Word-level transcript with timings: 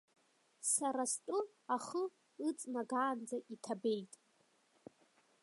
Сара 0.73 1.03
стәы 1.13 1.39
ахы 1.75 2.03
ыҵнагаанӡа 2.47 3.37
иҭабеит. 3.53 4.13